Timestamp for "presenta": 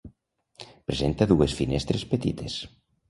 0.91-1.27